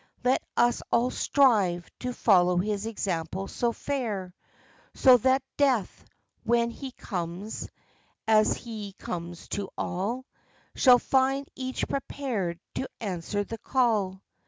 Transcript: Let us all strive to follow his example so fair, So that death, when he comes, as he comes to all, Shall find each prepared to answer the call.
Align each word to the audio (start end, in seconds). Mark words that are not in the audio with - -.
Let 0.23 0.41
us 0.57 0.81
all 0.91 1.11
strive 1.11 1.87
to 1.99 2.11
follow 2.11 2.57
his 2.57 2.87
example 2.87 3.47
so 3.47 3.71
fair, 3.71 4.33
So 4.95 5.17
that 5.17 5.43
death, 5.57 6.05
when 6.43 6.71
he 6.71 6.91
comes, 6.93 7.69
as 8.27 8.55
he 8.55 8.93
comes 8.93 9.47
to 9.49 9.69
all, 9.77 10.25
Shall 10.73 10.97
find 10.97 11.47
each 11.55 11.87
prepared 11.87 12.59
to 12.73 12.87
answer 12.99 13.43
the 13.43 13.59
call. 13.59 14.23